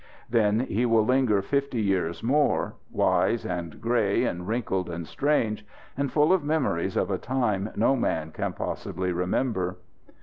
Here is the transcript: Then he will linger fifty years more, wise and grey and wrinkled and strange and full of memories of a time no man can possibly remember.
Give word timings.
Then 0.27 0.61
he 0.61 0.83
will 0.87 1.05
linger 1.05 1.43
fifty 1.43 1.79
years 1.79 2.23
more, 2.23 2.73
wise 2.91 3.45
and 3.45 3.79
grey 3.79 4.23
and 4.23 4.47
wrinkled 4.47 4.89
and 4.89 5.05
strange 5.05 5.63
and 5.95 6.11
full 6.11 6.33
of 6.33 6.43
memories 6.43 6.97
of 6.97 7.11
a 7.11 7.19
time 7.19 7.69
no 7.75 7.95
man 7.95 8.31
can 8.31 8.53
possibly 8.53 9.11
remember. 9.11 9.77